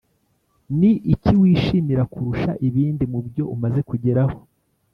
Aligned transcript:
ni 0.79 0.91
iki 1.13 1.33
wishimira 1.41 2.03
kurusha 2.11 2.51
ibindi 2.67 3.03
mu 3.11 3.19
byo 3.27 3.43
umaze 3.55 3.79
kugeraho? 3.89 4.37